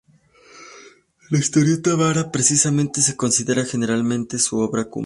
La 1.29 1.37
historieta 1.37 1.95
"Mara" 1.95 2.31
precisamente 2.31 3.01
se 3.03 3.15
considera 3.15 3.63
generalmente 3.65 4.39
su 4.39 4.57
obra 4.57 4.85
cumbre. 4.85 4.99